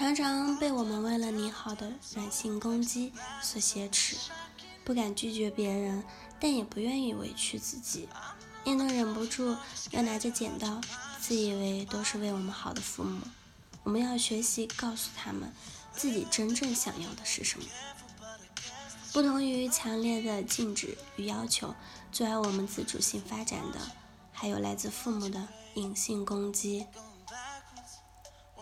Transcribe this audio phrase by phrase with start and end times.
[0.00, 4.16] 常常被我们为了你好的软性攻击所挟持，
[4.82, 6.02] 不敢拒绝别人，
[6.40, 8.08] 但也不愿意委屈自己，
[8.64, 9.54] 也能忍不住
[9.90, 10.80] 要拿着剪刀，
[11.20, 13.20] 自以为都是为我们好的父母。
[13.82, 15.52] 我们要学习告诉他们，
[15.92, 17.66] 自己真正想要的是什么。
[19.12, 21.74] 不同于强烈的禁止与要求，
[22.10, 23.78] 阻碍我们自主性发展的，
[24.32, 26.86] 还有来自父母的隐性攻击。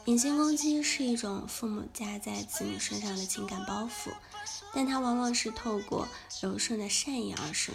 [0.09, 4.11] 隐形攻击是一种父母加在子女身上的情感包袱，
[4.73, 6.09] 但它往往是透过
[6.41, 7.75] 柔顺的善意而生。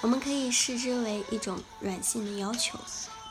[0.00, 2.76] 我们可以视之为一种软性的要求，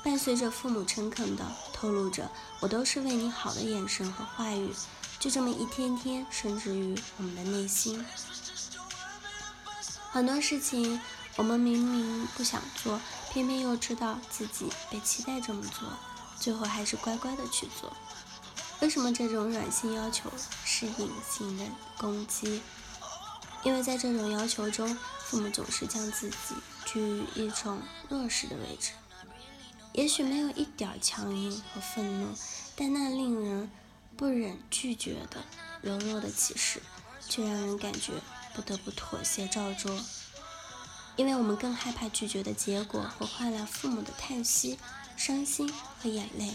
[0.05, 1.43] 伴随着父母诚恳的
[1.73, 4.71] 透露着“我都是为你好”的眼神和话语，
[5.19, 8.05] 就这么一天天深植于我们的内心。
[10.11, 10.97] 很多事情
[11.35, 13.02] 我们明明不想做，
[13.33, 15.89] 偏偏又知道自己被期待这么做。
[16.40, 17.96] 最后还是乖乖的去做。
[18.80, 20.31] 为什么这种软性要求
[20.64, 21.66] 是隐形的
[21.98, 22.61] 攻击？
[23.64, 28.92] 因为在这种要求中，父母总是将自己居于一种弱势的位置。
[29.94, 32.28] 也许没有一点强硬和愤怒，
[32.76, 33.70] 但那令人
[34.16, 35.44] 不忍拒绝的
[35.81, 36.81] 柔弱的启示，
[37.28, 38.14] 却让人感觉
[38.54, 40.00] 不得不妥协照做。
[41.18, 44.80] 因为我们更害怕拒绝的结果会换来父母的叹息。
[45.18, 46.54] 伤心和眼泪。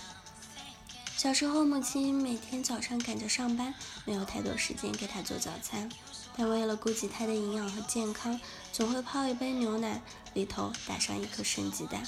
[1.16, 3.74] 小时候，母亲每天早上赶着上班，
[4.04, 5.90] 没有太多时间给他做早餐，
[6.36, 8.40] 但为了顾及他的营养和健康，
[8.72, 10.00] 总会泡一杯牛奶，
[10.34, 12.06] 里头打上一颗生鸡蛋。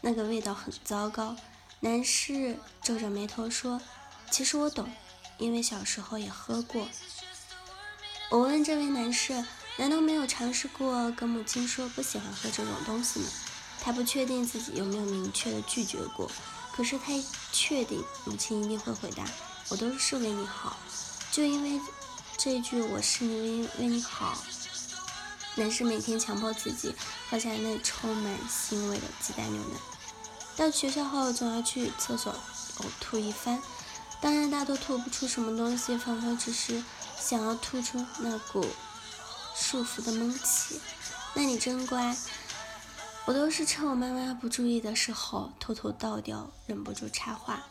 [0.00, 1.36] 那个味道很糟糕。
[1.78, 3.80] 男士皱着眉头说
[4.32, 4.90] ：“其实我懂，
[5.38, 6.88] 因为小时候也喝过。”
[8.30, 9.44] 我问这位男士
[9.78, 13.26] ：“难道没有尝试过跟母亲说不喜欢喝这种东西吗？”
[13.82, 16.28] 他不确定自己有没有明确的拒绝过，
[16.74, 17.12] 可是他
[17.52, 19.24] 确定母亲一定会回答
[19.68, 20.76] ：“我都是为你好。”
[21.30, 21.80] 就因为
[22.36, 24.36] 这句“我是因为为你好”，
[25.54, 26.94] 男士每天强迫自己
[27.30, 29.78] 喝下那充满腥味的鸡蛋牛奶。
[30.56, 32.34] 到学校后总要去厕所
[32.78, 33.62] 呕吐一番，
[34.20, 36.82] 当然大多吐不出什么东西，仿佛只是
[37.20, 38.66] 想要吐出那股
[39.58, 40.80] 束缚的闷气。
[41.34, 42.14] 那你真乖。
[43.24, 47.66] 我都是趁我妈妈不注意的时候偷偷倒掉，忍不住插话。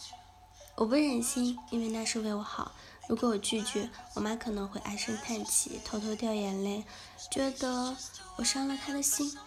[0.75, 2.74] 我不忍心，因为那是为我好。
[3.07, 6.84] 如果我拒绝，我妈可能会唉声叹气，偷偷掉眼泪，
[7.31, 7.95] 觉得
[8.35, 9.38] 我伤了她的心。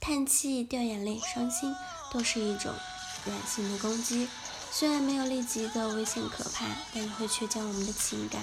[0.00, 1.74] 叹气、掉眼泪、伤心，
[2.10, 2.72] 都是一种
[3.26, 4.26] 软性的攻击。
[4.70, 6.64] 虽然没有立即的危险可怕，
[6.94, 8.40] 但会却将我们的情感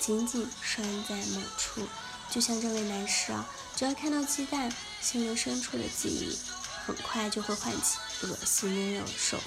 [0.00, 1.86] 紧紧拴在某处。
[2.30, 3.46] 就像这位男士啊，
[3.76, 6.38] 只要看到鸡蛋，心灵深处的记忆
[6.86, 9.38] 很快就会唤起恶心的肉兽。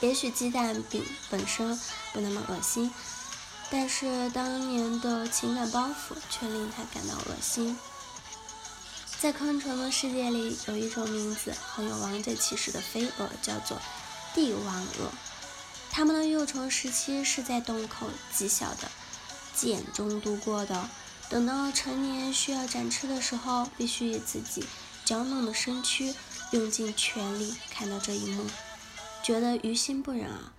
[0.00, 1.80] 也许鸡蛋饼本身
[2.12, 2.92] 不那么恶心，
[3.70, 7.78] 但是当年的情感包袱却令他感到恶心。
[9.18, 13.80] 在昆虫的世界里，有一种名字很有王者气势的飞蛾，叫做
[14.34, 15.10] 帝王蛾。
[15.96, 18.90] 它们的幼虫时期是在洞口极小的
[19.54, 20.88] 茧中度过的。
[21.30, 24.66] 等到成年需要展翅的时候，必须以自己
[25.04, 26.12] 娇嫩的身躯
[26.50, 27.54] 用尽全力。
[27.70, 28.44] 看到这一幕，
[29.22, 30.52] 觉得于心不忍啊，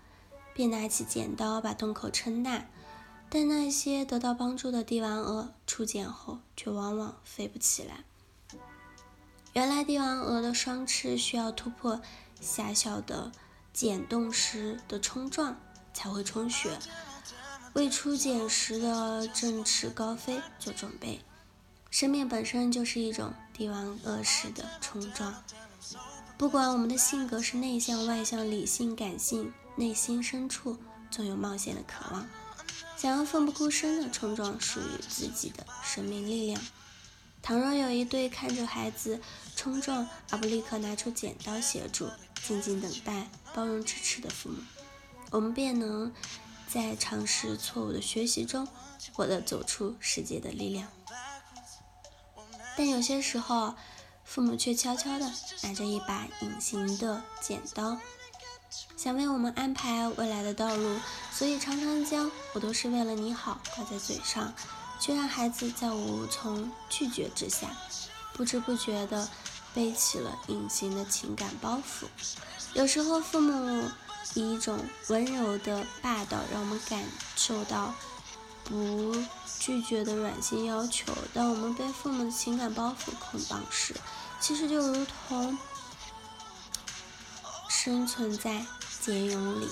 [0.54, 2.68] 便拿起剪刀把洞口撑大。
[3.30, 8.06] 但那些得到帮助的帝王蛾出茧后，却往往飞不起来。
[9.52, 12.02] 原来帝王蛾的双翅需要突破
[12.40, 13.34] 狭小的
[13.76, 15.60] 茧洞时的冲撞，
[15.94, 16.80] 才会充血。
[17.74, 21.20] 为初茧时的振翅高飞做准备，
[21.92, 25.44] 生命本身就是一种帝王恶式的冲撞。
[26.38, 30.78] 不管我们的性格是内向外向、理性感性，内心深处
[31.12, 32.26] 总有冒险的渴望，
[32.96, 36.62] 想要奋不顾身的冲撞属于自己的生命力量。
[37.42, 39.20] 倘若有一对看着孩子
[39.54, 42.10] 冲撞而不立刻拿出剪刀协助、
[42.46, 44.58] 静静等待、包容支持的父母，
[45.32, 46.12] 我们便能。
[46.68, 48.68] 在尝试错误的学习中，
[49.14, 50.90] 获得走出世界的力量。
[52.76, 53.76] 但有些时候，
[54.26, 55.32] 父母却悄悄地
[55.62, 57.98] 拿着一把隐形的剪刀，
[58.98, 61.00] 想为我们安排未来的道路，
[61.32, 64.54] 所以常常将“我都是为了你好”挂在嘴上，
[65.00, 67.70] 却让孩子在无从拒绝之下，
[68.34, 69.30] 不知不觉地
[69.76, 72.08] 背起了隐形的情感包袱。
[72.74, 73.88] 有时候，父母。
[74.34, 74.78] 以一种
[75.08, 77.06] 温柔的霸道，让我们感
[77.38, 77.94] 受到
[78.66, 79.16] 不
[79.62, 81.14] 拒绝的软性要求。
[81.34, 83.96] 当我们被父母的情感包袱捆绑时，
[84.42, 85.58] 其实就如同
[87.70, 88.66] 生存在
[89.00, 89.70] 茧蛹里。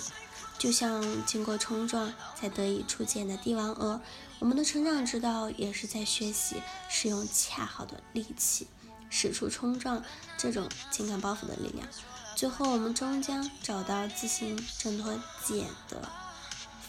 [0.57, 3.99] 就像经过冲撞才得以出茧的帝王鹅，
[4.39, 8.67] 我们的成长之道也是在学习使用恰好的力气，
[9.13, 10.03] 使出冲撞
[10.35, 11.87] 这种情感包袱的力量。
[12.35, 15.13] 最后，我们终将找到自行挣脱
[15.45, 16.09] 茧的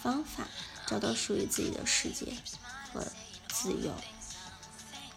[0.03, 0.49] 方法，
[0.87, 2.33] 找到属于自己的世界
[2.93, 3.05] 和
[3.49, 3.93] 自由。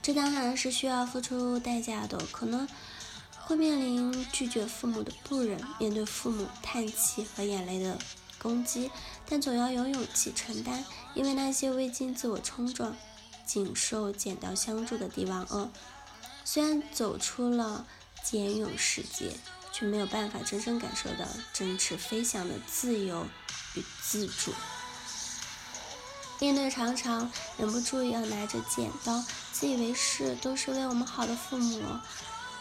[0.02, 2.68] 这当然是需要付出代价的，可能
[3.40, 7.98] 会面临拒绝父母的不忍，面对父母叹气和眼泪的。
[8.40, 8.92] 攻击，
[9.28, 12.96] 但总要有勇气承担，因为那些未经自我冲撞、
[13.48, 15.72] 仅受剪刀相助的帝王鳄，
[16.50, 17.86] 虽然走出了
[18.24, 19.34] 茧蛹世界，
[19.74, 23.28] 却没有办法真正感受到振翅飞翔的自由
[23.76, 24.54] 与自主。
[26.40, 29.22] 面对常常忍不住要拿着剪刀、
[29.52, 31.82] 自以为是都是为我们好的父母。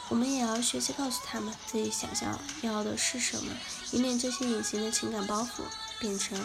[0.09, 3.53] 我们也要学习告诉他们自己想象要的是什么，
[3.93, 5.63] 以免这些隐形的情感包袱
[6.01, 6.37] 变成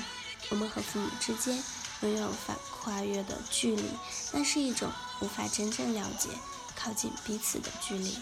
[0.51, 1.63] 我们和父母之间
[2.01, 3.83] 永远无法跨越的距离。
[4.31, 4.91] 那是一种
[5.21, 6.29] 无法真正了解、
[6.75, 8.17] 靠近彼此的距离。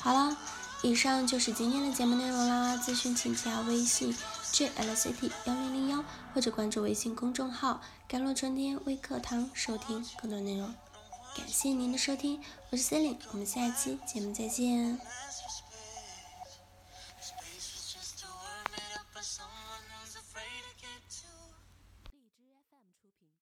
[0.00, 0.36] 好了，
[0.82, 2.76] 以上就是今天的节目内容啦。
[2.76, 4.16] 咨询请加微信
[4.52, 10.74] jlct 幺零零幺，或者关注微信公众号“甘露春天微课堂”，收听更多内容。
[11.36, 12.40] 感谢您的收听，
[12.70, 15.00] 我是 c e l i n e 我们下期节目再见。